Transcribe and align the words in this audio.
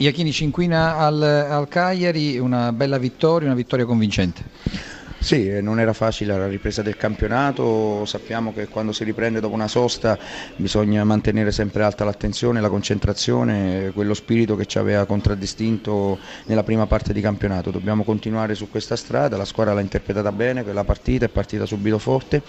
Iachini 0.00 0.30
ci 0.30 0.44
inquina 0.44 0.96
al, 0.96 1.20
al 1.20 1.66
Cagliari, 1.66 2.38
una 2.38 2.72
bella 2.72 2.98
vittoria, 2.98 3.48
una 3.48 3.56
vittoria 3.56 3.84
convincente. 3.84 4.44
Sì, 5.20 5.48
eh, 5.48 5.60
non 5.60 5.80
era 5.80 5.92
facile 5.92 6.38
la 6.38 6.46
ripresa 6.46 6.80
del 6.80 6.96
campionato, 6.96 8.04
sappiamo 8.04 8.52
che 8.52 8.68
quando 8.68 8.92
si 8.92 9.02
riprende 9.02 9.40
dopo 9.40 9.52
una 9.52 9.66
sosta 9.66 10.16
bisogna 10.54 11.02
mantenere 11.02 11.50
sempre 11.50 11.82
alta 11.82 12.04
l'attenzione, 12.04 12.60
la 12.60 12.68
concentrazione, 12.68 13.90
quello 13.92 14.14
spirito 14.14 14.54
che 14.54 14.64
ci 14.66 14.78
aveva 14.78 15.06
contraddistinto 15.06 16.18
nella 16.44 16.62
prima 16.62 16.86
parte 16.86 17.12
di 17.12 17.20
campionato. 17.20 17.72
Dobbiamo 17.72 18.04
continuare 18.04 18.54
su 18.54 18.70
questa 18.70 18.94
strada, 18.94 19.36
la 19.36 19.44
squadra 19.44 19.74
l'ha 19.74 19.80
interpretata 19.80 20.30
bene, 20.30 20.62
quella 20.62 20.84
partita 20.84 21.24
è 21.24 21.28
partita 21.28 21.66
subito 21.66 21.98
forte 21.98 22.42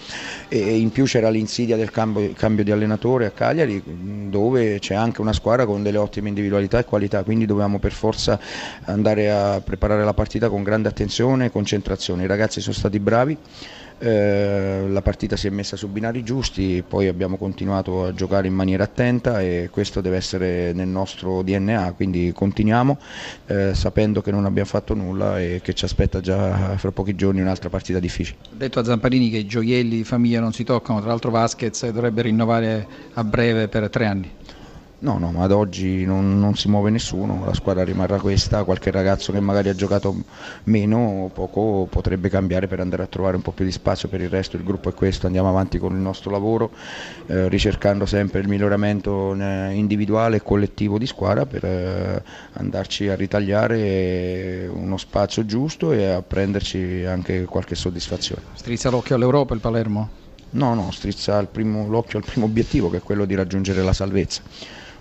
e 0.48 0.78
in 0.78 0.90
più 0.92 1.04
c'era 1.06 1.28
l'insidia 1.28 1.76
del 1.76 1.90
cambio, 1.90 2.32
cambio 2.34 2.62
di 2.62 2.70
allenatore 2.70 3.26
a 3.26 3.30
Cagliari 3.30 3.82
dove 4.30 4.78
c'è 4.78 4.94
anche 4.94 5.20
una 5.20 5.32
squadra 5.32 5.66
con 5.66 5.82
delle 5.82 5.98
ottime 5.98 6.28
individualità 6.28 6.78
e 6.78 6.84
qualità, 6.84 7.24
quindi 7.24 7.46
dobbiamo 7.46 7.80
per 7.80 7.92
forza 7.92 8.38
andare 8.84 9.28
a 9.28 9.60
preparare 9.60 10.04
la 10.04 10.14
partita 10.14 10.48
con 10.48 10.62
grande 10.62 10.88
attenzione 10.88 11.46
e 11.46 11.50
concentrazione. 11.50 12.22
I 12.22 12.26
ragazzi 12.28 12.58
ragazzi 12.60 12.62
sono 12.62 12.76
stati 12.76 13.00
bravi, 13.00 13.36
eh, 13.98 14.86
la 14.88 15.02
partita 15.02 15.36
si 15.36 15.46
è 15.46 15.50
messa 15.50 15.76
su 15.76 15.88
binari 15.88 16.22
giusti, 16.22 16.82
poi 16.86 17.08
abbiamo 17.08 17.36
continuato 17.36 18.04
a 18.04 18.14
giocare 18.14 18.46
in 18.46 18.54
maniera 18.54 18.84
attenta 18.84 19.40
e 19.40 19.68
questo 19.70 20.00
deve 20.00 20.16
essere 20.16 20.72
nel 20.72 20.88
nostro 20.88 21.42
DNA, 21.42 21.92
quindi 21.96 22.32
continuiamo 22.34 22.98
eh, 23.46 23.74
sapendo 23.74 24.22
che 24.22 24.30
non 24.30 24.44
abbiamo 24.44 24.68
fatto 24.68 24.94
nulla 24.94 25.40
e 25.40 25.60
che 25.62 25.74
ci 25.74 25.84
aspetta 25.84 26.20
già 26.20 26.76
fra 26.76 26.92
pochi 26.92 27.14
giorni 27.14 27.40
un'altra 27.40 27.68
partita 27.68 27.98
difficile. 27.98 28.38
Ha 28.52 28.56
detto 28.56 28.78
a 28.78 28.84
Zamparini 28.84 29.30
che 29.30 29.38
i 29.38 29.46
gioielli 29.46 29.96
di 29.96 30.04
famiglia 30.04 30.40
non 30.40 30.52
si 30.52 30.64
toccano, 30.64 31.00
tra 31.00 31.08
l'altro 31.08 31.30
Vasquez 31.30 31.88
dovrebbe 31.90 32.22
rinnovare 32.22 32.86
a 33.14 33.24
breve 33.24 33.68
per 33.68 33.88
tre 33.90 34.06
anni. 34.06 34.30
No, 35.02 35.16
no, 35.16 35.30
ma 35.32 35.44
ad 35.44 35.52
oggi 35.52 36.04
non, 36.04 36.38
non, 36.38 36.56
si 36.56 36.68
muove 36.68 36.90
nessuno, 36.90 37.42
la 37.46 37.54
squadra 37.54 37.84
rimarrà 37.84 38.20
questa, 38.20 38.64
qualche 38.64 38.90
ragazzo 38.90 39.32
che 39.32 39.40
magari 39.40 39.70
ha 39.70 39.74
giocato 39.74 40.14
meno 40.64 40.98
o 40.98 41.28
poco 41.28 41.86
potrebbe 41.88 42.28
cambiare 42.28 42.66
per 42.66 42.80
andare 42.80 43.04
a 43.04 43.06
trovare 43.06 43.36
un 43.36 43.40
po' 43.40 43.52
più 43.52 43.64
di 43.64 43.72
spazio, 43.72 44.10
per 44.10 44.20
il 44.20 44.28
resto 44.28 44.56
il 44.56 44.62
gruppo 44.62 44.90
è 44.90 44.94
questo, 44.94 45.24
andiamo 45.24 45.48
avanti 45.48 45.78
con 45.78 45.94
il 45.94 46.00
nostro 46.00 46.30
lavoro, 46.30 46.72
eh, 47.28 47.48
ricercando 47.48 48.04
sempre 48.04 48.40
il 48.40 48.48
miglioramento 48.48 49.34
eh, 49.34 49.72
individuale 49.72 50.36
e 50.36 50.42
collettivo 50.42 50.98
di 50.98 51.06
squadra 51.06 51.46
per 51.46 51.64
eh, 51.64 52.22
andarci 52.52 53.08
a 53.08 53.14
ritagliare 53.14 54.68
uno 54.70 54.98
spazio 54.98 55.46
giusto 55.46 55.92
e 55.92 56.10
a 56.10 56.20
prenderci 56.20 57.06
anche 57.06 57.44
qualche 57.44 57.74
soddisfazione. 57.74 58.42
Strizza 58.52 58.90
l'occhio 58.90 59.14
all'Europa 59.14 59.54
il 59.54 59.60
Palermo? 59.60 60.10
No, 60.50 60.74
no, 60.74 60.90
strizza 60.90 61.40
l'occhio 61.40 62.18
al 62.18 62.24
primo 62.24 62.44
obiettivo 62.44 62.90
che 62.90 62.98
è 62.98 63.02
quello 63.02 63.24
di 63.24 63.34
raggiungere 63.34 63.82
la 63.82 63.94
salvezza 63.94 64.42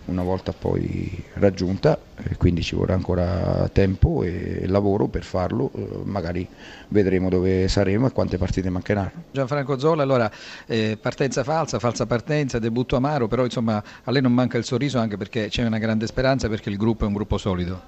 una 0.09 0.23
volta 0.23 0.51
poi 0.51 1.23
raggiunta, 1.35 1.97
quindi 2.37 2.61
ci 2.61 2.75
vorrà 2.75 2.93
ancora 2.93 3.69
tempo 3.71 4.23
e 4.23 4.65
lavoro 4.67 5.07
per 5.07 5.23
farlo, 5.23 5.71
eh, 5.75 5.87
magari 6.03 6.47
vedremo 6.89 7.29
dove 7.29 7.67
saremo 7.67 8.07
e 8.07 8.11
quante 8.11 8.37
partite 8.37 8.69
mancheranno. 8.69 9.23
Gianfranco 9.31 9.77
Zola, 9.79 10.03
allora 10.03 10.29
eh, 10.65 10.97
partenza 10.99 11.43
falsa, 11.43 11.79
falsa 11.79 12.05
partenza, 12.05 12.59
debutto 12.59 12.95
amaro, 12.95 13.27
però 13.27 13.43
insomma 13.43 13.81
a 14.03 14.11
lei 14.11 14.21
non 14.21 14.33
manca 14.33 14.57
il 14.57 14.65
sorriso 14.65 14.99
anche 14.99 15.17
perché 15.17 15.47
c'è 15.47 15.65
una 15.65 15.77
grande 15.77 16.07
speranza 16.07 16.49
perché 16.49 16.69
il 16.69 16.77
gruppo 16.77 17.03
è 17.05 17.07
un 17.07 17.13
gruppo 17.13 17.37
solido. 17.37 17.81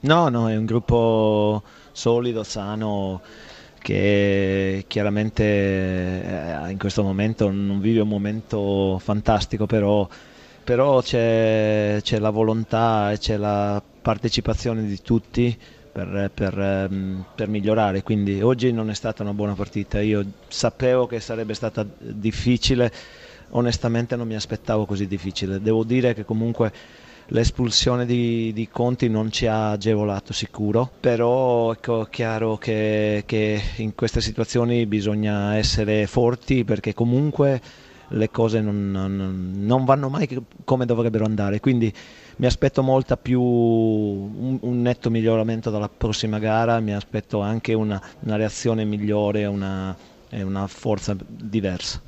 No, 0.00 0.28
no, 0.28 0.48
è 0.48 0.56
un 0.56 0.64
gruppo 0.64 1.62
solido, 1.92 2.42
sano 2.42 3.20
che 3.86 4.84
chiaramente 4.88 5.44
eh, 5.44 6.70
in 6.70 6.76
questo 6.76 7.04
momento 7.04 7.50
non 7.52 7.78
vive 7.78 8.00
un 8.00 8.08
momento 8.08 8.98
fantastico, 8.98 9.66
però 9.66 10.08
però 10.66 11.00
c'è, 11.00 12.00
c'è 12.02 12.18
la 12.18 12.30
volontà 12.30 13.12
e 13.12 13.18
c'è 13.18 13.36
la 13.36 13.80
partecipazione 14.02 14.82
di 14.82 15.00
tutti 15.00 15.56
per, 15.92 16.28
per, 16.34 16.58
ehm, 16.58 17.24
per, 17.36 17.46
migliorare. 17.46 18.02
Quindi 18.02 18.42
oggi 18.42 18.72
non 18.72 18.90
è 18.90 18.94
stata 18.94 19.22
una 19.22 19.32
buona 19.32 19.54
partita. 19.54 20.00
Io 20.00 20.24
sapevo 20.48 21.06
che 21.06 21.20
sarebbe 21.20 21.54
stata 21.54 21.86
difficile, 21.96 22.92
onestamente 23.50 24.16
non 24.16 24.26
mi 24.26 24.34
aspettavo 24.34 24.86
così 24.86 25.06
difficile. 25.06 25.60
Devo 25.60 25.84
dire 25.84 26.14
che 26.14 26.24
comunque 26.24 26.72
l'espulsione 27.26 28.04
di, 28.04 28.52
di 28.52 28.68
Conti 28.68 29.08
non 29.08 29.30
ci 29.30 29.46
ha 29.46 29.70
agevolato 29.70 30.32
sicuro, 30.32 30.90
però 30.98 31.70
ecco, 31.70 32.06
è 32.06 32.10
chiaro 32.10 32.56
che, 32.56 33.22
che 33.24 33.62
in 33.76 33.94
queste 33.94 34.20
situazioni 34.20 34.84
bisogna 34.86 35.54
essere 35.54 36.08
forti 36.08 36.64
perché 36.64 36.92
comunque 36.92 37.60
le 38.08 38.30
cose 38.30 38.60
non, 38.60 38.90
non, 38.90 39.52
non, 39.56 39.84
vanno 39.84 40.08
mai 40.08 40.28
come 40.64 40.86
dovrebbero 40.86 41.24
andare. 41.24 41.60
Quindi 41.60 41.92
mi 42.36 42.46
aspetto 42.46 42.82
molta 42.82 43.16
più 43.16 43.40
un, 43.40 44.58
un 44.60 44.82
netto 44.82 45.10
miglioramento 45.10 45.70
dalla 45.70 45.88
prossima 45.88 46.38
gara, 46.38 46.80
mi 46.80 46.94
aspetto 46.94 47.40
anche 47.40 47.74
una, 47.74 48.00
una 48.20 48.36
reazione 48.36 48.84
migliore, 48.84 49.46
una, 49.46 49.96
una 50.30 50.66
forza 50.66 51.16
diversa. 51.26 52.00